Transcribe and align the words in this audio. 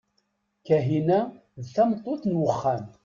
Kahina 0.65 1.19
d 1.61 1.65
tameṭṭut 1.73 2.23
n 2.27 2.39
uxxam. 2.47 2.83